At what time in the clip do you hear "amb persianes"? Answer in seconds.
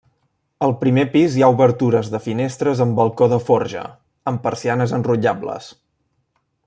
4.33-4.97